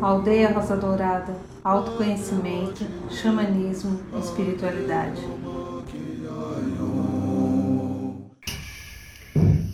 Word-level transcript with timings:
Aldeia 0.00 0.52
Rosa 0.52 0.76
Dourada, 0.76 1.34
autoconhecimento, 1.64 2.84
xamanismo, 3.10 3.98
espiritualidade. 4.22 5.20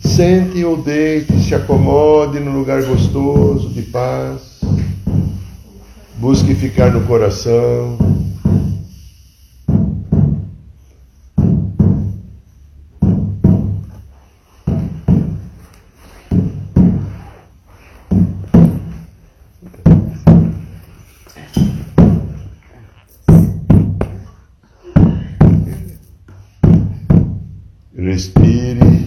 Sente 0.03 0.65
ou 0.65 0.81
deite, 0.81 1.39
se 1.43 1.53
acomode 1.53 2.39
num 2.39 2.57
lugar 2.57 2.81
gostoso, 2.83 3.69
de 3.69 3.83
paz. 3.83 4.61
Busque 6.17 6.55
ficar 6.55 6.91
no 6.91 7.05
coração. 7.05 8.20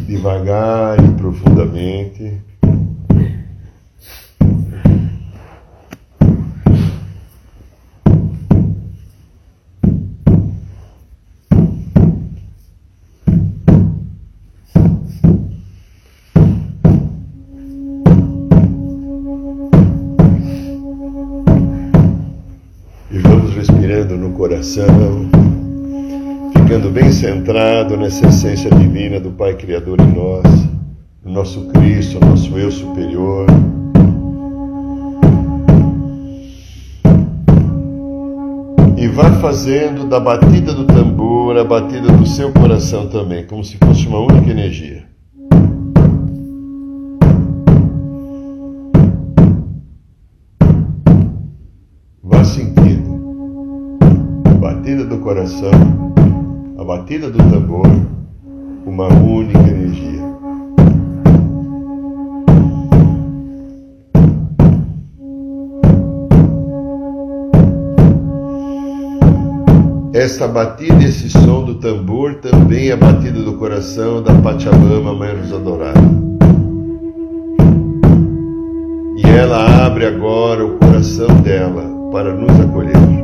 Devagar 0.07 1.05
e 1.05 1.09
profundamente. 1.15 2.41
E 23.11 23.19
vamos 23.19 23.55
respirando 23.55 24.17
no 24.17 24.31
coração 24.33 25.24
bem 26.95 27.11
centrado 27.11 27.97
nessa 27.97 28.29
essência 28.29 28.71
divina 28.71 29.19
do 29.19 29.33
Pai 29.33 29.57
Criador 29.57 30.01
em 30.01 30.13
nós, 30.13 30.45
no 31.25 31.33
nosso 31.33 31.67
Cristo, 31.67 32.21
no 32.21 32.29
nosso 32.29 32.57
Eu 32.57 32.71
superior. 32.71 33.49
E 38.97 39.09
vá 39.09 39.33
fazendo 39.41 40.07
da 40.07 40.21
batida 40.21 40.73
do 40.73 40.85
tambor 40.85 41.59
a 41.59 41.65
batida 41.65 42.13
do 42.13 42.25
seu 42.25 42.53
coração 42.53 43.09
também, 43.09 43.45
como 43.45 43.65
se 43.65 43.77
fosse 43.77 44.07
uma 44.07 44.21
única 44.21 44.53
energia. 44.53 45.05
Vá 52.23 52.45
sentindo 52.45 53.21
a 54.45 54.55
batida 54.55 55.05
do 55.05 55.19
coração 55.19 56.14
a 56.85 56.87
batida 56.87 57.31
do 57.31 57.39
tambor, 57.39 57.89
uma 58.85 59.09
única 59.09 59.59
energia. 59.59 60.23
Esta 70.13 70.47
batida, 70.47 71.03
esse 71.03 71.31
som 71.31 71.65
do 71.65 71.77
tambor, 71.77 72.35
também 72.35 72.91
é 72.91 72.93
a 72.93 72.97
batida 72.99 73.41
do 73.41 73.55
coração 73.55 74.23
da 74.23 74.35
Pachamama, 74.43 75.15
Mãe 75.15 75.35
Rosa 75.37 75.59
Dourada. 75.59 76.01
E 79.17 79.27
ela 79.27 79.87
abre 79.87 80.05
agora 80.05 80.67
o 80.67 80.79
coração 80.79 81.29
dela 81.41 81.83
para 82.13 82.35
nos 82.35 82.61
acolher. 82.61 83.24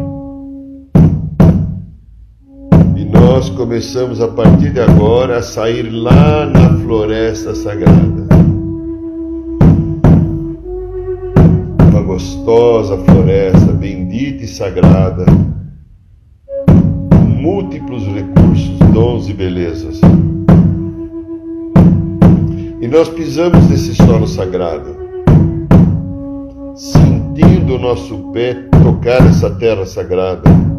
Nós 3.40 3.48
começamos 3.48 4.20
a 4.20 4.28
partir 4.28 4.70
de 4.70 4.80
agora 4.80 5.38
a 5.38 5.42
sair 5.42 5.88
lá 5.88 6.44
na 6.44 6.76
floresta 6.80 7.54
sagrada. 7.54 8.26
Uma 11.88 12.02
gostosa 12.02 12.98
floresta, 12.98 13.72
bendita 13.72 14.44
e 14.44 14.46
sagrada, 14.46 15.24
com 16.66 17.16
múltiplos 17.16 18.04
recursos, 18.08 18.78
dons 18.92 19.26
e 19.30 19.32
belezas. 19.32 19.98
E 22.78 22.86
nós 22.88 23.08
pisamos 23.08 23.70
nesse 23.70 23.94
solo 23.94 24.26
sagrado, 24.26 24.94
sentindo 26.76 27.76
o 27.76 27.78
nosso 27.78 28.18
pé 28.34 28.52
tocar 28.82 29.26
essa 29.26 29.48
terra 29.48 29.86
sagrada 29.86 30.69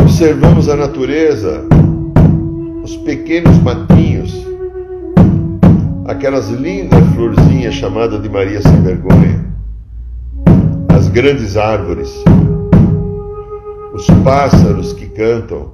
observamos 0.00 0.68
a 0.68 0.76
natureza, 0.76 1.64
os 2.82 2.96
pequenos 2.98 3.56
matinhos, 3.62 4.46
aquelas 6.06 6.48
lindas 6.50 7.02
florzinhas 7.14 7.74
chamadas 7.74 8.22
de 8.22 8.28
Maria 8.28 8.60
Sem 8.62 8.82
Vergonha, 8.82 9.44
as 10.88 11.08
grandes 11.08 11.56
árvores, 11.56 12.12
os 13.92 14.06
pássaros 14.24 14.92
que 14.92 15.06
cantam, 15.06 15.72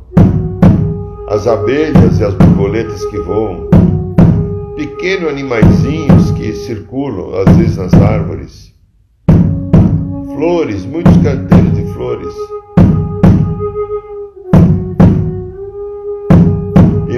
as 1.29 1.47
abelhas 1.47 2.21
e 2.21 2.25
as 2.25 2.35
borboletas 2.35 3.05
que 3.07 3.19
voam, 3.19 3.69
pequenos 4.77 5.31
animaizinhos 5.31 6.31
que 6.33 6.53
circulam 6.53 7.41
às 7.47 7.57
vezes 7.57 7.77
nas 7.77 7.95
árvores, 7.95 8.73
flores, 10.35 10.85
muitos 10.87 11.17
canteiros 11.19 11.75
de 11.75 11.85
flores 11.93 12.35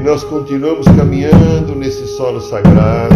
nós 0.04 0.22
continuamos 0.22 0.84
caminhando 0.84 1.74
nesse 1.74 2.06
solo 2.08 2.38
sagrado. 2.38 3.14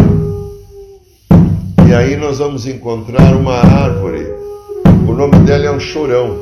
E 1.87 1.93
aí 1.93 2.17
nós 2.17 2.39
vamos 2.39 2.65
encontrar 2.65 3.35
uma 3.35 3.57
árvore. 3.57 4.25
O 5.07 5.13
nome 5.13 5.37
dela 5.45 5.67
é 5.67 5.71
um 5.71 5.79
chorão. 5.79 6.37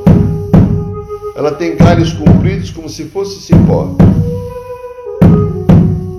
Ela 1.36 1.52
tem 1.52 1.76
galhos 1.76 2.14
compridos 2.14 2.72
como 2.72 2.88
se 2.88 3.04
fosse 3.04 3.42
cipó. 3.42 3.94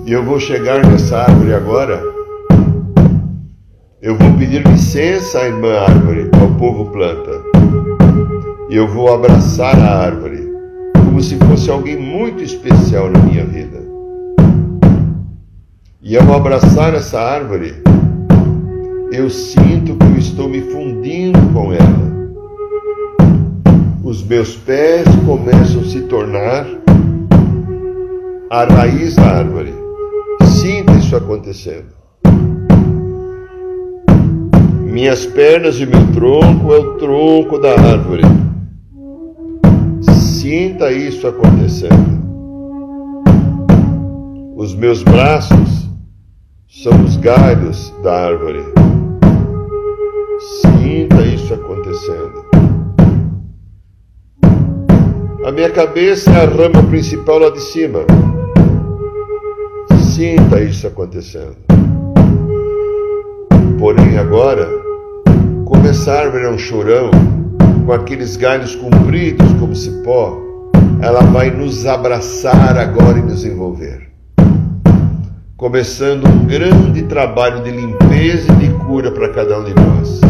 E 0.05 0.11
eu 0.11 0.23
vou 0.23 0.39
chegar 0.39 0.85
nessa 0.85 1.23
árvore 1.23 1.55
agora. 1.55 1.99
Eu 3.99 4.15
vou 4.15 4.31
pedir 4.37 4.63
licença 4.67 5.39
à 5.39 5.47
irmã 5.47 5.73
árvore, 5.79 6.29
ao 6.39 6.51
povo 6.59 6.91
planta. 6.91 7.31
E 8.69 8.75
eu 8.75 8.87
vou 8.87 9.11
abraçar 9.11 9.75
a 9.79 10.03
árvore, 10.03 10.47
como 10.93 11.19
se 11.19 11.35
fosse 11.37 11.71
alguém 11.71 11.97
muito 11.97 12.43
especial 12.43 13.09
na 13.09 13.19
minha 13.21 13.43
vida. 13.43 13.78
E 16.01 16.15
ao 16.15 16.33
abraçar 16.33 16.93
essa 16.93 17.19
árvore, 17.19 17.75
eu 19.11 19.29
sinto 19.29 19.97
que 19.97 20.05
eu 20.05 20.17
estou 20.17 20.47
me 20.47 20.61
fundindo 20.61 21.37
com 21.51 21.73
ela. 21.73 22.09
Os 24.01 24.23
meus 24.23 24.55
pés 24.55 25.05
começam 25.25 25.81
a 25.81 25.83
se 25.83 25.99
tornar 26.03 26.65
a 28.49 28.63
raiz 28.63 29.17
da 29.17 29.23
árvore. 29.23 29.73
Sinta 30.45 30.93
isso 30.93 31.17
acontecendo. 31.17 31.93
Minhas 34.85 35.25
pernas 35.25 35.81
e 35.81 35.85
meu 35.85 36.13
tronco 36.13 36.71
é 36.71 36.77
o 36.77 36.93
tronco 36.97 37.59
da 37.59 37.71
árvore. 37.71 38.23
Sinta 40.01 40.93
isso 40.93 41.27
acontecendo. 41.27 42.19
Os 44.55 44.73
meus 44.73 45.03
braços 45.03 45.78
são 46.69 47.03
os 47.03 47.17
galhos 47.17 47.91
da 48.03 48.27
árvore. 48.27 48.63
Sinta 50.39 51.21
isso 51.23 51.51
acontecendo. 51.51 52.45
A 55.43 55.51
minha 55.51 55.71
cabeça 55.71 56.29
é 56.29 56.43
a 56.43 56.47
rama 56.47 56.83
principal 56.83 57.39
lá 57.39 57.49
de 57.49 57.59
cima. 57.59 58.01
Sinta 60.13 60.61
isso 60.61 60.85
acontecendo. 60.85 61.57
Porém, 63.79 64.19
agora, 64.19 64.69
como 65.65 65.87
essa 65.87 66.13
árvore 66.13 66.43
é 66.43 66.49
um 66.51 66.57
chorão, 66.57 67.09
com 67.83 67.91
aqueles 67.91 68.37
galhos 68.37 68.75
compridos 68.75 69.51
como 69.53 69.75
cipó, 69.75 70.37
ela 71.01 71.21
vai 71.21 71.49
nos 71.49 71.87
abraçar 71.87 72.77
agora 72.77 73.17
e 73.17 73.23
nos 73.23 73.43
envolver 73.43 74.08
começando 75.59 76.25
um 76.25 76.45
grande 76.45 77.03
trabalho 77.03 77.61
de 77.61 77.69
limpeza 77.69 78.49
e 78.53 78.55
de 78.55 78.69
cura 78.85 79.11
para 79.11 79.27
cada 79.27 79.59
um 79.59 79.65
de 79.65 79.73
nós. 79.73 80.21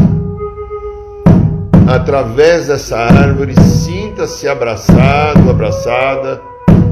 Através 1.88 2.66
dessa 2.66 2.98
árvore, 2.98 3.54
sinta-se 3.62 4.48
abraçado, 4.48 5.48
abraçada 5.48 6.42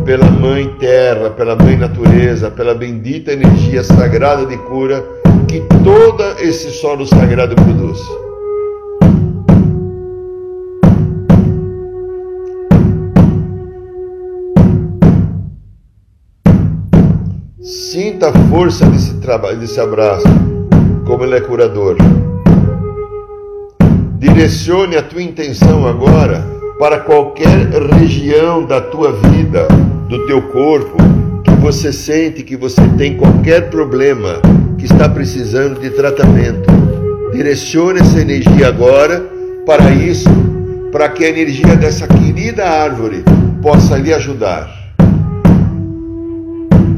pela 0.05 0.29
Mãe 0.29 0.71
Terra, 0.79 1.31
pela 1.31 1.55
Mãe 1.55 1.77
Natureza, 1.77 2.51
pela 2.51 2.75
bendita 2.75 3.33
energia 3.33 3.83
sagrada 3.83 4.45
de 4.45 4.57
cura 4.57 5.03
que 5.47 5.59
todo 5.83 6.23
esse 6.39 6.69
solo 6.69 7.07
sagrado 7.07 7.55
produz. 7.55 7.99
Sinta 18.17 18.29
a 18.29 18.49
força 18.49 18.83
desse 18.87 19.13
trabalho, 19.17 19.59
desse 19.59 19.79
abraço, 19.79 20.25
como 21.05 21.23
ele 21.23 21.35
é 21.35 21.39
curador. 21.39 21.95
Direcione 24.17 24.95
a 24.97 25.03
tua 25.03 25.21
intenção 25.21 25.87
agora 25.87 26.43
para 26.79 27.01
qualquer 27.01 27.69
região 27.93 28.65
da 28.65 28.81
tua 28.81 29.11
vida, 29.11 29.67
do 30.09 30.25
teu 30.25 30.41
corpo, 30.47 30.97
que 31.43 31.51
você 31.61 31.93
sente 31.93 32.41
que 32.41 32.57
você 32.57 32.81
tem 32.97 33.17
qualquer 33.17 33.69
problema, 33.69 34.41
que 34.79 34.85
está 34.85 35.07
precisando 35.07 35.79
de 35.79 35.91
tratamento. 35.91 36.67
Direcione 37.31 37.99
essa 37.99 38.19
energia 38.19 38.69
agora 38.69 39.23
para 39.63 39.91
isso, 39.91 40.27
para 40.91 41.07
que 41.07 41.23
a 41.23 41.29
energia 41.29 41.75
dessa 41.75 42.07
querida 42.07 42.65
árvore 42.65 43.23
possa 43.61 43.95
lhe 43.95 44.11
ajudar 44.11 44.76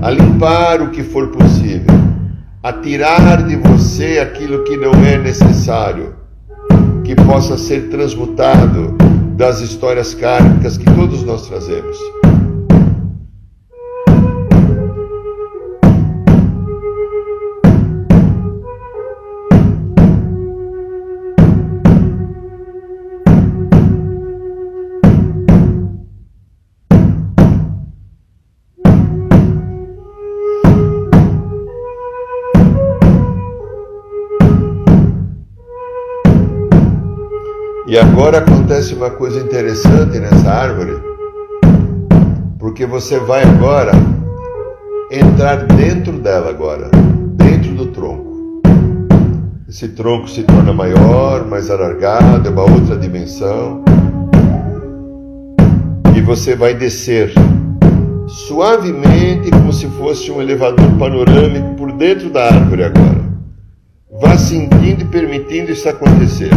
a 0.02 0.10
limpar 0.12 0.82
o 0.82 0.90
que 0.90 1.04
for 1.04 1.28
possível, 1.28 1.96
a 2.64 2.72
tirar 2.72 3.44
de 3.44 3.56
você 3.58 4.20
aquilo 4.20 4.64
que 4.64 4.78
não 4.78 4.94
é 5.06 5.18
necessário, 5.18 6.16
que 7.04 7.16
possa 7.16 7.58
ser 7.58 7.90
transmutado 7.90 8.96
das 9.36 9.60
histórias 9.62 10.14
kármicas 10.14 10.78
que 10.78 10.86
todos 10.86 11.24
nós 11.24 11.48
trazemos. 11.48 11.98
Acontece 38.70 38.94
uma 38.94 39.10
coisa 39.10 39.40
interessante 39.40 40.20
nessa 40.20 40.48
árvore, 40.48 41.02
porque 42.60 42.86
você 42.86 43.18
vai 43.18 43.42
agora 43.42 43.92
entrar 45.12 45.66
dentro 45.66 46.20
dela 46.20 46.52
agora, 46.52 46.88
dentro 47.34 47.72
do 47.72 47.88
tronco. 47.88 48.62
Esse 49.68 49.88
tronco 49.88 50.30
se 50.30 50.44
torna 50.44 50.72
maior, 50.72 51.48
mais 51.48 51.72
alargado, 51.72 52.48
é 52.48 52.52
uma 52.52 52.62
outra 52.62 52.96
dimensão. 52.96 53.84
E 56.16 56.22
você 56.22 56.56
vai 56.56 56.76
descer 56.76 57.34
suavemente, 58.28 59.50
como 59.50 59.74
se 59.74 59.88
fosse 59.98 60.30
um 60.30 60.40
elevador 60.40 60.92
panorâmico 61.00 61.74
por 61.74 61.92
dentro 61.94 62.30
da 62.30 62.46
árvore 62.46 62.84
agora. 62.84 63.30
Vá 64.22 64.38
sentindo 64.38 65.02
e 65.02 65.06
permitindo 65.06 65.72
isso 65.72 65.90
acontecer. 65.90 66.52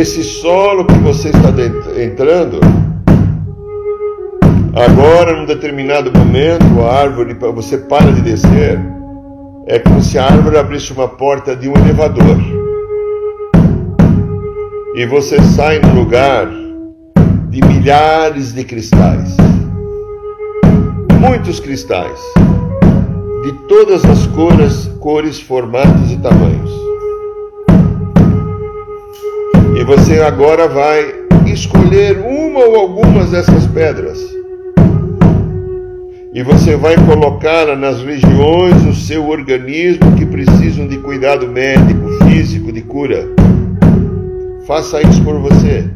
Nesse 0.00 0.24
solo 0.24 0.86
que 0.86 0.94
você 0.94 1.28
está 1.28 1.50
entrando, 2.02 2.58
agora, 4.74 5.36
num 5.36 5.44
determinado 5.44 6.10
momento, 6.18 6.80
a 6.80 7.02
árvore, 7.02 7.34
você 7.34 7.76
para 7.76 8.10
de 8.10 8.22
descer, 8.22 8.80
é 9.66 9.78
como 9.78 10.00
se 10.00 10.18
a 10.18 10.24
árvore 10.24 10.56
abrisse 10.56 10.90
uma 10.94 11.06
porta 11.06 11.54
de 11.54 11.68
um 11.68 11.74
elevador. 11.74 12.38
E 14.94 15.04
você 15.04 15.38
sai 15.42 15.80
no 15.80 15.94
lugar 15.94 16.48
de 17.50 17.60
milhares 17.60 18.54
de 18.54 18.64
cristais. 18.64 19.36
Muitos 21.20 21.60
cristais. 21.60 22.18
De 23.42 23.52
todas 23.68 24.02
as 24.06 24.26
cores, 24.28 24.90
cores, 24.98 25.38
formatos 25.38 26.10
e 26.10 26.16
tamanhos. 26.16 26.89
Você 29.90 30.20
agora 30.20 30.68
vai 30.68 31.04
escolher 31.46 32.16
uma 32.18 32.60
ou 32.60 32.76
algumas 32.76 33.32
dessas 33.32 33.66
pedras. 33.66 34.20
E 36.32 36.44
você 36.44 36.76
vai 36.76 36.94
colocá-la 37.06 37.74
nas 37.74 38.00
regiões 38.00 38.80
do 38.84 38.94
seu 38.94 39.28
organismo 39.28 40.14
que 40.16 40.24
precisam 40.24 40.86
de 40.86 40.96
cuidado 40.98 41.48
médico, 41.48 42.08
físico, 42.24 42.70
de 42.70 42.82
cura. 42.82 43.26
Faça 44.64 45.02
isso 45.02 45.24
por 45.24 45.40
você. 45.40 45.90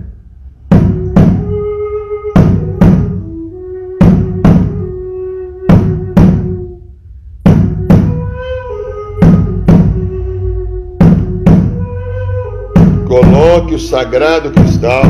O 13.75 13.79
sagrado 13.79 14.53
cristal, 14.53 15.03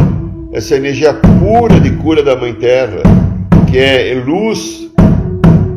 essa 0.50 0.74
energia 0.74 1.12
pura 1.12 1.78
de 1.78 1.90
cura 1.96 2.22
da 2.22 2.34
Mãe 2.34 2.54
Terra, 2.54 3.02
que 3.70 3.76
é 3.76 4.14
luz 4.14 4.90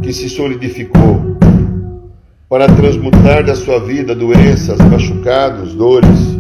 que 0.02 0.14
se 0.14 0.30
solidificou, 0.30 1.38
para 2.48 2.66
transmutar 2.66 3.44
da 3.44 3.56
sua 3.56 3.78
vida 3.82 4.16
doenças, 4.16 4.80
machucados, 4.80 5.74
dores. 5.74 6.37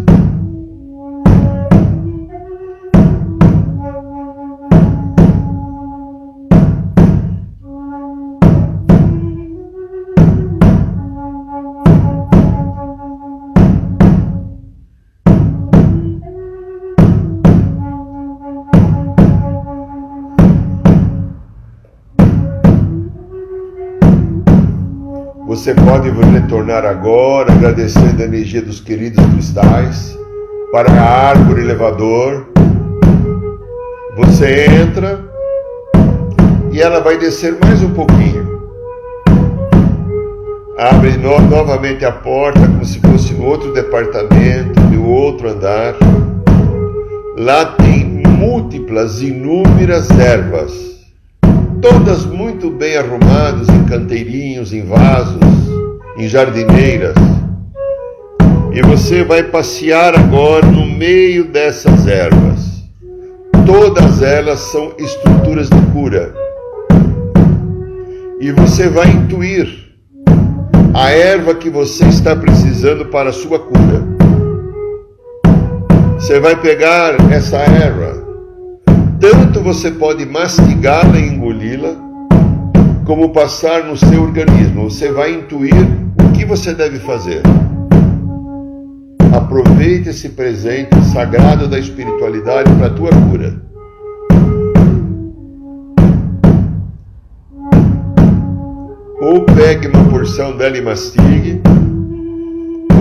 Você 25.67 25.73
pode 25.73 26.09
retornar 26.09 26.85
agora, 26.85 27.51
agradecendo 27.51 28.23
a 28.23 28.25
energia 28.25 28.61
dos 28.61 28.79
queridos 28.79 29.21
cristais, 29.33 30.17
para 30.71 30.89
a 30.89 31.27
árvore 31.31 31.59
elevador. 31.59 32.47
Você 34.15 34.65
entra 34.65 35.19
e 36.71 36.81
ela 36.81 37.01
vai 37.01 37.17
descer 37.17 37.57
mais 37.61 37.83
um 37.83 37.89
pouquinho. 37.89 38.61
Abre 40.77 41.17
no 41.17 41.37
novamente 41.41 42.05
a 42.05 42.13
porta, 42.13 42.61
como 42.61 42.85
se 42.85 43.01
fosse 43.01 43.33
no 43.33 43.43
outro 43.43 43.73
departamento, 43.73 44.79
no 44.79 45.05
outro 45.05 45.49
andar. 45.49 45.95
Lá 47.37 47.65
tem 47.65 48.05
múltiplas, 48.05 49.21
inúmeras 49.21 50.09
ervas 50.11 50.96
todas 51.81 52.25
muito 52.25 52.69
bem 52.69 52.97
arrumadas 52.97 53.67
em 53.69 53.83
canteirinhos, 53.85 54.73
em 54.73 54.83
vasos, 54.83 55.39
em 56.17 56.27
jardineiras. 56.27 57.15
E 58.71 58.81
você 58.81 59.23
vai 59.23 59.43
passear 59.43 60.17
agora 60.17 60.65
no 60.65 60.85
meio 60.85 61.45
dessas 61.45 62.07
ervas. 62.07 62.83
Todas 63.65 64.21
elas 64.21 64.59
são 64.59 64.93
estruturas 64.97 65.69
de 65.69 65.81
cura. 65.91 66.33
E 68.39 68.51
você 68.51 68.87
vai 68.87 69.09
intuir 69.09 69.67
a 70.93 71.09
erva 71.09 71.55
que 71.55 71.69
você 71.69 72.05
está 72.05 72.35
precisando 72.35 73.05
para 73.05 73.29
a 73.29 73.33
sua 73.33 73.59
cura. 73.59 74.03
Você 76.19 76.39
vai 76.39 76.55
pegar 76.55 77.15
essa 77.31 77.57
erva 77.57 78.27
tanto 79.19 79.61
você 79.61 79.89
pode 79.89 80.25
mastigá-la 80.25 81.17
e 81.17 81.36
como 83.07 83.29
passar 83.29 83.85
no 83.85 83.95
seu 83.95 84.21
organismo. 84.21 84.89
Você 84.89 85.11
vai 85.11 85.33
intuir 85.33 85.73
o 86.21 86.31
que 86.33 86.45
você 86.45 86.73
deve 86.73 86.99
fazer. 86.99 87.41
Aproveite 89.33 90.09
esse 90.09 90.29
presente 90.29 90.93
sagrado 91.13 91.67
da 91.67 91.79
espiritualidade 91.79 92.69
para 92.75 92.87
a 92.87 92.89
tua 92.89 93.09
cura. 93.09 93.61
Ou 99.21 99.41
pegue 99.43 99.87
uma 99.87 100.03
porção 100.09 100.55
dela 100.57 100.77
e 100.77 100.81
mastigue, 100.81 101.61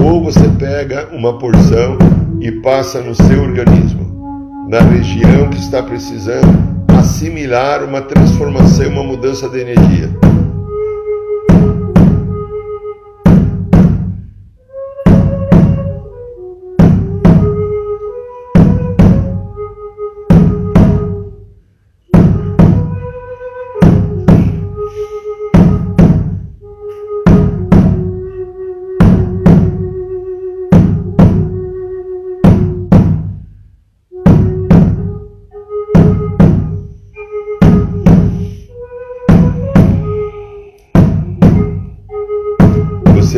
ou 0.05 0.23
você 0.23 0.49
pega 0.59 1.09
uma 1.13 1.39
porção 1.39 1.99
e 2.41 2.51
passa 2.53 3.01
no 3.01 3.15
seu 3.15 3.43
organismo, 3.43 4.67
na 4.69 4.81
região 4.81 5.51
que 5.51 5.59
está 5.59 5.83
precisando 5.83 6.76
assimilar 7.07 7.85
uma 7.85 8.03
transformação, 8.03 8.89
uma 8.89 9.05
mudança 9.05 9.49
de 9.49 9.61
energia. 9.61 10.26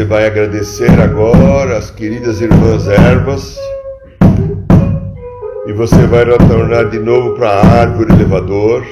Vai 0.05 0.26
agradecer 0.26 0.90
agora 1.00 1.78
as 1.78 1.90
queridas 1.90 2.40
irmãs 2.40 2.87
ervas 2.87 3.59
e 5.67 5.73
você 5.73 6.07
vai 6.07 6.25
retornar 6.25 6.88
de 6.88 6.99
novo 6.99 7.35
para 7.35 7.50
a 7.50 7.67
árvore 7.81 8.12
elevador. 8.12 8.85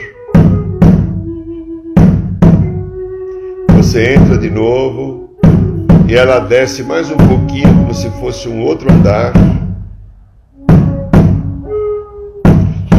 Você 3.76 4.14
entra 4.14 4.36
de 4.36 4.50
novo 4.50 5.38
e 6.08 6.14
ela 6.14 6.38
desce 6.40 6.82
mais 6.82 7.10
um 7.10 7.16
pouquinho, 7.16 7.68
como 7.68 7.94
se 7.94 8.10
fosse 8.20 8.48
um 8.48 8.62
outro 8.62 8.92
andar. 8.92 9.32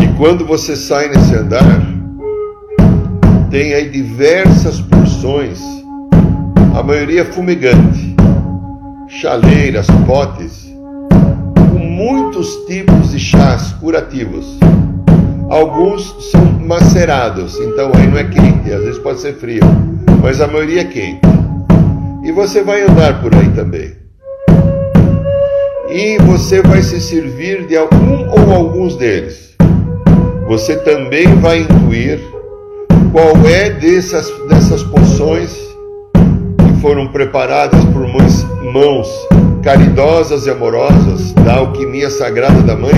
E 0.02 0.08
quando 0.18 0.46
você 0.46 0.76
sai 0.76 1.10
nesse 1.10 1.36
andar, 1.36 1.82
tem 3.52 3.74
aí 3.74 3.90
diversas 3.90 4.82
porções, 4.82 5.77
a 6.78 6.84
maioria 6.84 7.26
fumegante 7.26 8.16
chaleiras, 9.08 9.88
potes, 10.06 10.72
com 11.72 11.80
muitos 11.80 12.48
tipos 12.68 13.10
de 13.10 13.20
chás 13.20 13.72
curativos. 13.80 14.60
Alguns 15.50 16.30
são 16.30 16.46
macerados, 16.68 17.58
então 17.60 17.92
aí 17.96 18.06
não 18.06 18.20
é 18.20 18.26
quente, 18.26 18.72
às 18.72 18.84
vezes 18.84 19.00
pode 19.00 19.20
ser 19.22 19.34
frio, 19.38 19.64
mas 20.22 20.40
a 20.40 20.46
maioria 20.46 20.82
é 20.82 20.84
quente. 20.84 21.22
E 22.24 22.32
você 22.32 22.62
vai 22.62 22.84
andar 22.84 23.24
por 23.24 23.34
aí 23.34 23.50
também. 23.56 23.96
E 25.90 26.20
você 26.28 26.62
vai 26.62 26.84
se 26.84 27.02
servir 27.02 27.66
de 27.66 27.76
algum 27.76 28.30
ou 28.30 28.54
alguns 28.54 28.96
deles. 28.98 29.56
Você 30.48 30.76
também 30.76 31.26
vai 31.40 31.62
intuir 31.62 32.20
qual 33.12 33.36
é 33.48 33.72
dessas, 33.72 34.32
dessas 34.48 34.84
poções 34.84 35.67
foram 36.82 37.08
preparadas 37.08 37.84
por 37.86 38.08
mãos, 38.08 39.10
caridosas 39.64 40.46
e 40.46 40.50
amorosas 40.50 41.34
da 41.34 41.56
alquimia 41.56 42.10
sagrada 42.10 42.62
da 42.62 42.76
Mãe, 42.76 42.94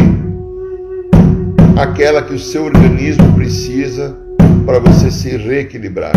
aquela 1.77 2.21
que 2.21 2.33
o 2.33 2.39
seu 2.39 2.65
organismo 2.65 3.33
precisa 3.33 4.17
para 4.65 4.79
você 4.79 5.09
se 5.09 5.35
reequilibrar. 5.37 6.13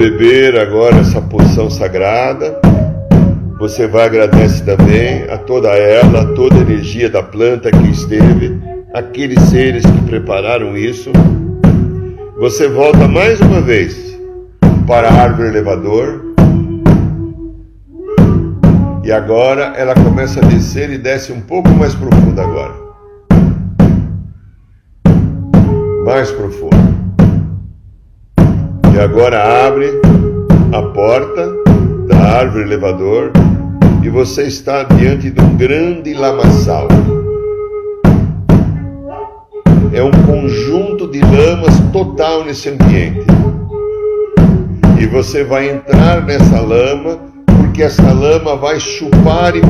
Beber 0.00 0.58
agora 0.58 0.96
essa 0.96 1.22
poção 1.22 1.70
sagrada, 1.70 2.60
você 3.58 3.86
vai 3.86 4.06
agradecer 4.06 4.64
também 4.64 5.24
a 5.30 5.38
toda 5.38 5.68
ela, 5.70 6.22
a 6.22 6.34
toda 6.34 6.56
a 6.56 6.60
energia 6.60 7.08
da 7.08 7.22
planta 7.22 7.70
que 7.70 7.90
esteve, 7.90 8.58
aqueles 8.94 9.40
seres 9.44 9.84
que 9.84 10.02
prepararam 10.02 10.76
isso. 10.76 11.10
Você 12.38 12.68
volta 12.68 13.08
mais 13.08 13.40
uma 13.40 13.60
vez 13.60 14.18
para 14.86 15.08
a 15.08 15.12
árvore 15.12 15.48
elevador. 15.48 16.24
E 19.04 19.12
agora 19.12 19.72
ela 19.76 19.94
começa 19.94 20.40
a 20.40 20.48
descer 20.48 20.90
e 20.90 20.98
desce 20.98 21.32
um 21.32 21.40
pouco 21.40 21.70
mais 21.70 21.94
profundo 21.94 22.40
agora. 22.40 22.74
Mais 26.04 26.30
profundo. 26.30 26.89
E 29.00 29.02
agora 29.02 29.66
abre 29.66 29.98
a 30.74 30.82
porta 30.82 31.50
da 32.06 32.18
árvore 32.18 32.64
elevador 32.64 33.32
e 34.02 34.10
você 34.10 34.42
está 34.42 34.82
diante 34.82 35.30
de 35.30 35.40
um 35.40 35.56
grande 35.56 36.12
lamaçal. 36.12 36.86
É 39.94 40.02
um 40.02 40.10
conjunto 40.26 41.08
de 41.08 41.18
lamas 41.20 41.80
total 41.94 42.44
nesse 42.44 42.68
ambiente. 42.68 43.24
E 45.00 45.06
você 45.06 45.44
vai 45.44 45.70
entrar 45.70 46.22
nessa 46.26 46.60
lama, 46.60 47.20
porque 47.46 47.82
essa 47.82 48.12
lama 48.12 48.54
vai 48.56 48.78
chupar 48.78 49.54
e 49.56 49.62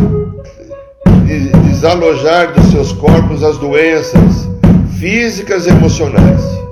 desalojar 1.68 2.52
dos 2.52 2.64
seus 2.72 2.90
corpos 2.94 3.44
as 3.44 3.56
doenças 3.58 4.50
físicas 4.98 5.68
e 5.68 5.70
emocionais. 5.70 6.69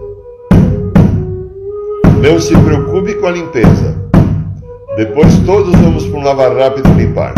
Não 2.20 2.40
se 2.40 2.52
preocupe 2.56 3.14
com 3.14 3.26
a 3.28 3.30
limpeza. 3.30 3.96
Depois 4.96 5.38
todos 5.46 5.72
vamos 5.76 6.04
para 6.06 6.18
um 6.18 6.24
lavar 6.24 6.56
rápido 6.56 6.92
limpar. 6.94 7.32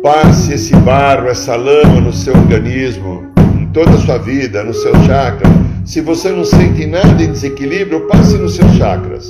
Passe 0.00 0.54
esse 0.54 0.76
barro, 0.76 1.26
essa 1.28 1.56
lama 1.56 2.00
no 2.00 2.12
seu 2.12 2.32
organismo, 2.32 3.24
em 3.60 3.66
toda 3.68 3.90
a 3.90 3.98
sua 3.98 4.18
vida, 4.18 4.62
no 4.62 4.72
seu 4.72 4.94
chakra. 5.04 5.50
Se 5.84 6.00
você 6.00 6.30
não 6.30 6.44
sente 6.44 6.86
nada 6.86 7.20
em 7.20 7.32
desequilíbrio, 7.32 8.06
passe 8.06 8.38
nos 8.38 8.54
seus 8.54 8.70
chakras, 8.76 9.28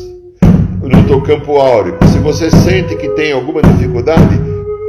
no 0.83 1.03
teu 1.05 1.23
campo 1.23 1.57
áureo. 1.57 1.97
Se 2.09 2.19
você 2.19 2.51
sente 2.51 2.95
que 2.97 3.09
tem 3.11 3.33
alguma 3.33 3.63
dificuldade, 3.63 4.39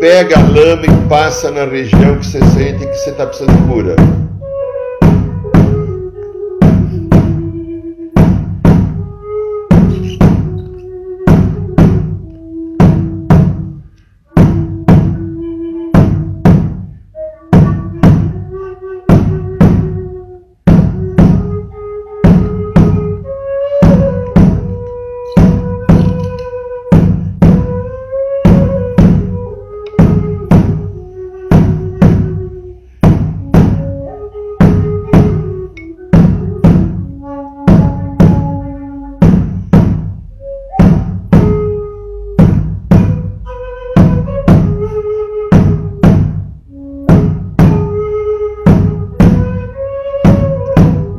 pega 0.01 0.37
a 0.37 0.41
lama 0.41 0.85
e 0.85 1.07
passa 1.07 1.49
na 1.49 1.63
região 1.63 2.17
que 2.17 2.25
você 2.25 2.43
sente 2.47 2.85
que 2.85 2.95
você 2.95 3.11
está 3.11 3.25
precisando 3.25 3.55
de 3.55 3.73
cura. 3.73 3.95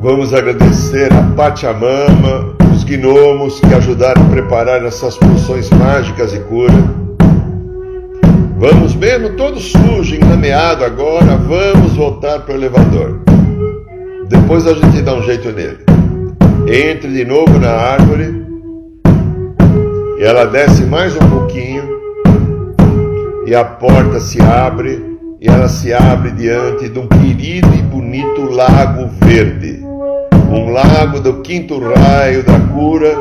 Vamos 0.05 0.35
agradecer 0.35 1.11
a 1.15 1.23
Pachamama, 1.35 2.55
os 2.75 2.85
gnomos 2.85 3.59
que 3.59 3.75
ajudaram 3.75 4.21
a 4.21 4.29
preparar 4.29 4.85
essas 4.85 5.17
poções 5.17 5.71
mágicas 5.71 6.35
e 6.35 6.41
cura. 6.41 6.75
Vamos 8.59 8.95
mesmo 8.95 9.31
todo 9.31 9.59
sujo, 9.59 10.15
enlameado 10.15 10.85
agora, 10.85 11.39
vamos 11.39 11.95
voltar 11.95 12.41
para 12.41 12.53
o 12.53 12.57
elevador. 12.59 13.23
Depois 14.29 14.67
a 14.67 14.75
gente 14.75 15.01
dá 15.01 15.15
um 15.15 15.23
jeito 15.23 15.51
nele. 15.53 15.79
Entre 16.67 17.11
de 17.11 17.25
novo 17.25 17.59
na 17.59 17.71
árvore. 17.71 18.45
E 20.19 20.23
ela 20.23 20.45
desce 20.45 20.85
mais 20.85 21.17
um 21.17 21.31
pouquinho. 21.31 21.83
E 23.47 23.55
a 23.55 23.65
porta 23.65 24.21
se 24.21 24.39
abre. 24.43 25.03
E 25.41 25.49
ela 25.49 25.67
se 25.67 25.95
abre 25.95 26.31
diante 26.33 26.91
de 26.91 26.99
um 26.99 27.09
querido 27.09 27.75
e 27.75 27.81
bonito 27.81 28.51
lago 28.51 29.09
verde. 29.23 29.84
Um 30.55 30.71
lago 30.71 31.19
do 31.19 31.41
quinto 31.41 31.81
raio 31.81 32.45
da 32.45 32.61
cura 32.73 33.13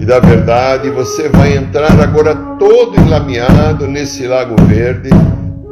e 0.00 0.06
da 0.06 0.18
verdade. 0.18 0.88
Você 0.88 1.28
vai 1.28 1.58
entrar 1.58 2.00
agora 2.00 2.34
todo 2.58 2.98
enlameado 2.98 3.86
nesse 3.86 4.26
lago 4.26 4.56
verde. 4.62 5.10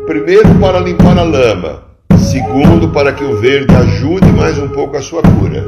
Primeiro 0.07 0.55
para 0.61 0.79
limpar 0.81 1.19
a 1.19 1.23
lama. 1.23 1.85
Segundo, 2.19 2.91
para 2.91 3.11
que 3.13 3.25
o 3.25 3.41
verde 3.41 3.75
ajude 3.75 4.31
mais 4.33 4.59
um 4.59 4.69
pouco 4.69 4.99
a 4.99 5.01
sua 5.01 5.23
cura. 5.23 5.65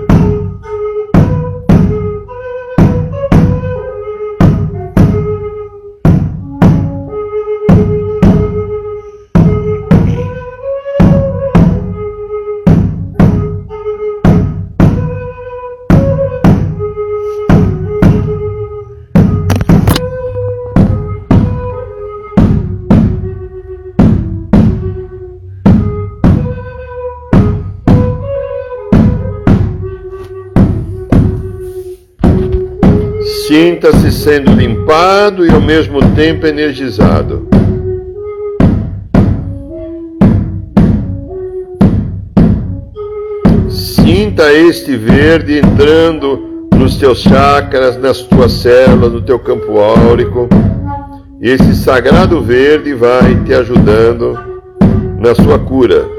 Sinta-se 33.85 34.13
sendo 34.13 34.53
limpado 34.53 35.45
e 35.45 35.51
ao 35.51 35.61
mesmo 35.61 36.01
tempo 36.15 36.47
energizado. 36.47 37.47
Sinta 43.69 44.51
este 44.55 44.97
verde 44.97 45.59
entrando 45.59 46.71
nos 46.75 46.97
teus 46.97 47.19
chakras, 47.19 47.99
nas 47.99 48.23
tuas 48.23 48.53
células, 48.53 49.13
no 49.13 49.21
teu 49.21 49.39
campo 49.39 49.79
áurico. 49.79 50.49
Esse 51.39 51.75
sagrado 51.75 52.41
verde 52.41 52.95
vai 52.95 53.35
te 53.45 53.53
ajudando 53.53 54.39
na 55.19 55.35
sua 55.35 55.59
cura. 55.59 56.14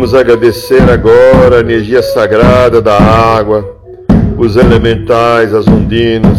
Vamos 0.00 0.14
agradecer 0.14 0.80
agora 0.88 1.58
a 1.58 1.60
energia 1.60 2.02
sagrada 2.02 2.80
da 2.80 2.96
água, 2.96 3.76
os 4.38 4.56
elementais, 4.56 5.52
as 5.52 5.68
ondinas, 5.68 6.38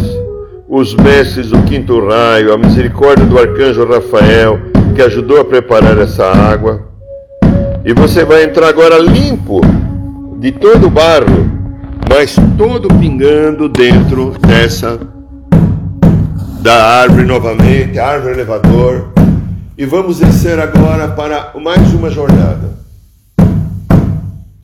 os 0.67 0.95
mestres 0.95 1.51
do 1.51 1.61
quinto 1.61 2.03
raio, 2.07 2.53
a 2.53 2.57
misericórdia 2.57 3.23
do 3.23 3.37
arcanjo 3.37 3.85
Rafael, 3.85 4.59
que 4.95 5.01
ajudou 5.03 5.39
a 5.39 5.45
preparar 5.45 5.95
essa 5.99 6.25
água. 6.25 6.87
E 7.85 7.93
você 7.93 8.25
vai 8.25 8.45
entrar 8.45 8.67
agora 8.67 8.97
limpo 8.97 9.61
de 10.39 10.51
todo 10.53 10.87
o 10.87 10.89
barro, 10.89 11.47
mas 12.09 12.35
todo 12.57 12.87
pingando 12.87 13.69
dentro 13.69 14.31
dessa 14.39 14.99
da 16.61 16.83
árvore 17.01 17.25
novamente, 17.25 17.99
árvore 17.99 18.33
elevador. 18.33 19.09
E 19.77 19.85
vamos 19.85 20.17
descer 20.17 20.59
agora 20.59 21.09
para 21.09 21.51
mais 21.61 21.93
uma 21.93 22.09
jornada. 22.09 22.80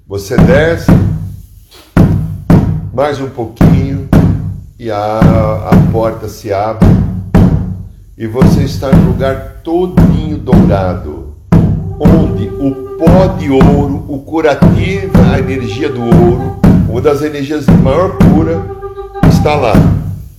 Você 0.10 0.38
desce 0.38 0.90
mais 2.94 3.20
um 3.20 3.28
pouquinho 3.28 4.08
e 4.80 4.90
a, 4.90 5.20
a 5.20 5.92
porta 5.92 6.30
se 6.30 6.54
abre 6.54 6.88
e 8.18 8.26
você 8.26 8.62
está 8.62 8.90
um 8.90 9.08
lugar 9.08 9.58
todinho 9.66 10.38
dourado, 10.38 11.34
onde 12.00 12.48
o 12.48 12.96
pó 12.98 13.28
de 13.38 13.52
ouro, 13.52 14.06
o 14.08 14.20
curativo, 14.20 15.12
a 15.30 15.40
energia 15.40 15.90
do 15.90 16.02
ouro, 16.02 16.56
uma 16.88 17.02
das 17.02 17.22
energias 17.22 17.66
de 17.66 17.74
maior 17.74 18.18
cura, 18.18 18.66
está 19.28 19.56
lá. 19.56 19.74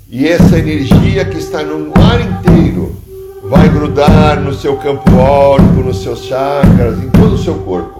E 0.09 0.27
essa 0.27 0.59
energia 0.59 1.27
que 1.27 1.37
está 1.37 1.63
no 1.63 1.91
mar 1.91 2.19
inteiro 2.23 2.97
vai 3.45 3.69
grudar 3.69 4.41
no 4.41 4.55
seu 4.55 4.79
campo 4.79 5.15
órbico, 5.15 5.83
nos 5.83 6.03
seus 6.03 6.25
chakras, 6.25 6.99
em 7.05 7.11
todo 7.11 7.35
o 7.35 7.39
seu 7.39 7.57
corpo. 7.57 7.98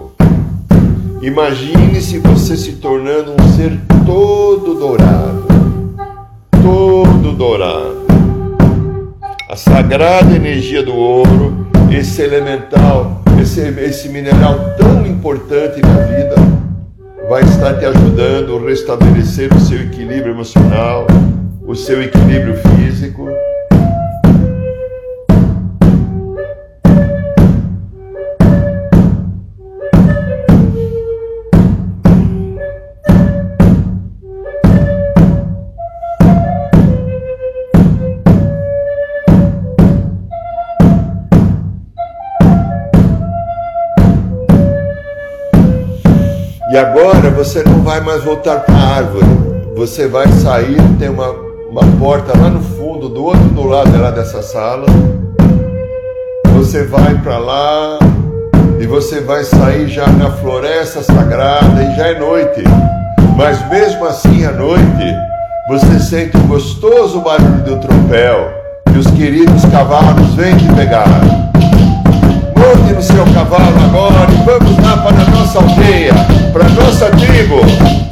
Imagine-se 1.21 2.17
você 2.19 2.55
se 2.55 2.73
tornando 2.73 3.33
um 3.33 3.57
ser 3.57 3.77
todo 4.05 4.73
dourado, 4.73 5.47
todo 6.49 7.33
dourado. 7.33 8.07
A 9.49 9.55
sagrada 9.57 10.33
energia 10.33 10.81
do 10.81 10.95
ouro, 10.95 11.67
esse 11.91 12.21
elemental, 12.21 13.21
esse, 13.41 13.59
esse 13.59 14.07
mineral 14.07 14.75
tão 14.77 15.05
importante 15.05 15.81
na 15.81 16.03
vida, 16.03 16.35
vai 17.27 17.43
estar 17.43 17.73
te 17.73 17.83
ajudando 17.83 18.55
a 18.55 18.69
restabelecer 18.69 19.53
o 19.53 19.59
seu 19.59 19.81
equilíbrio 19.81 20.31
emocional, 20.31 21.05
o 21.67 21.75
seu 21.75 22.01
equilíbrio 22.01 22.55
físico 22.55 23.27
você 47.49 47.63
não 47.63 47.81
vai 47.81 47.99
mais 47.99 48.23
voltar 48.23 48.59
para 48.59 48.75
a 48.75 48.95
árvore. 48.97 49.25
Você 49.75 50.07
vai 50.07 50.27
sair, 50.27 50.77
tem 50.99 51.09
uma, 51.09 51.31
uma 51.71 51.81
porta 51.99 52.37
lá 52.37 52.47
no 52.47 52.61
fundo, 52.61 53.09
do 53.09 53.25
outro 53.25 53.41
do 53.41 53.63
lado 53.63 53.99
lá 53.99 54.11
dessa 54.11 54.43
sala. 54.43 54.85
Você 56.53 56.83
vai 56.83 57.15
para 57.23 57.39
lá 57.39 57.97
e 58.79 58.85
você 58.85 59.21
vai 59.21 59.43
sair 59.43 59.87
já 59.87 60.05
na 60.09 60.29
floresta 60.29 61.01
sagrada 61.01 61.81
e 61.81 61.95
já 61.95 62.09
é 62.09 62.19
noite. 62.19 62.61
Mas 63.35 63.67
mesmo 63.67 64.05
assim 64.05 64.45
à 64.45 64.51
noite, 64.51 65.15
você 65.69 65.99
sente 65.99 66.37
o 66.37 66.41
gostoso 66.41 67.19
barulho 67.21 67.63
do 67.63 67.77
tropel 67.77 68.47
e 68.93 68.97
os 68.99 69.07
queridos 69.07 69.65
cavalos 69.71 70.35
vêm 70.35 70.55
te 70.55 70.71
pegar. 70.75 71.07
Monte 72.55 72.93
no 72.93 73.01
seu 73.01 73.25
cavalo 73.33 73.63
agora 73.85 74.31
e 74.31 74.45
vamos 74.45 74.77
lá 74.83 74.97
para 74.97 75.19
a 75.19 75.29
nossa 75.31 75.57
aldeia, 75.57 76.13
para 76.51 76.67
nossa 76.69 77.09
tribo. 77.11 78.08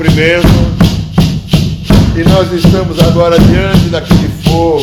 Cumprimentam. 0.00 0.50
E 2.16 2.24
nós 2.24 2.50
estamos 2.52 2.98
agora 3.00 3.38
diante 3.38 3.90
daquele 3.90 4.30
fogo. 4.44 4.80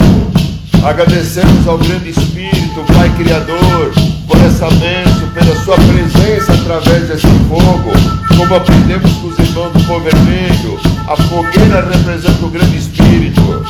Agradecemos 0.84 1.68
ao 1.68 1.78
grande 1.80 2.12
Espírito, 2.12 2.86
Pai 2.94 3.10
Criador, 3.18 3.92
por 4.28 4.38
essa 4.38 4.68
bênção, 4.70 5.28
pela 5.34 5.56
sua 5.64 5.76
presença 5.76 6.54
através 6.54 7.08
desse 7.08 7.28
fogo. 7.50 7.92
Como 8.38 8.56
aprendemos 8.56 9.12
com 9.14 9.28
os 9.28 9.40
irmãos 9.40 9.74
do 9.74 9.84
povo 9.86 10.02
vermelho, 10.02 10.80
a 11.08 11.16
fogueira 11.16 11.90
representa 11.90 12.46
o 12.46 12.50
grande 12.50 12.78
Espírito. 12.78 13.66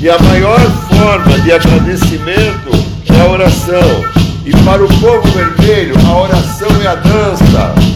E 0.00 0.10
a 0.10 0.18
maior 0.18 0.60
forma 0.90 1.40
de 1.40 1.52
agradecimento 1.52 2.70
é 3.10 3.20
a 3.20 3.30
oração. 3.30 4.04
E 4.44 4.50
para 4.64 4.84
o 4.84 4.88
povo 5.00 5.26
vermelho, 5.28 5.94
a 6.06 6.20
oração 6.20 6.68
é 6.82 6.86
a 6.86 6.94
dança. 6.94 7.87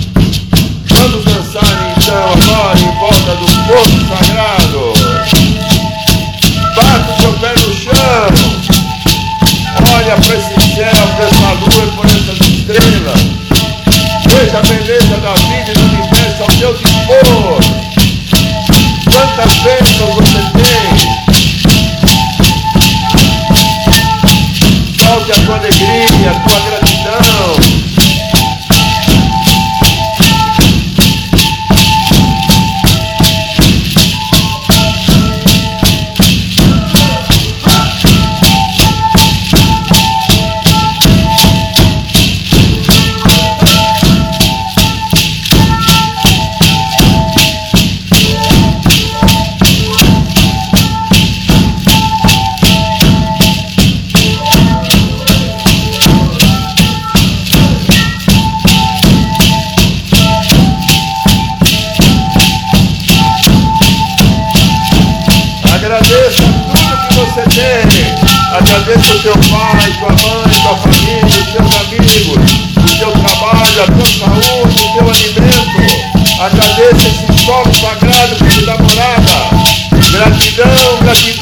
Então 2.12 2.24
agora 2.24 2.78
em 2.78 2.92
volta 2.98 3.34
do 3.36 3.46
fogo 3.48 3.96
sagrado. 4.06 4.92
Bata 6.76 7.10
o 7.10 7.22
seu 7.22 7.32
pé 7.38 7.54
no 7.54 7.72
chão. 7.72 8.28
Olha 9.96 10.14
para 10.16 10.34
esse 10.36 10.74
céu, 10.74 11.06
para 11.16 11.24
essa 11.24 11.52
lua 11.54 11.84
e 11.84 11.90
por 11.92 12.04
essas 12.04 12.38
estrelas. 12.48 13.20
Veja 14.28 14.58
a 14.58 14.62
beleza 14.62 15.16
da 15.22 15.32
vida 15.32 15.70
e 15.70 15.72
do 15.72 15.84
universo 15.84 16.42
ao 16.42 16.50
seu 16.50 16.74
dispor. 16.74 17.60
Quantas 19.10 19.52
bênçãos 19.60 20.14
você 20.14 20.40
tem. 20.52 20.81
Hoje 81.12 81.41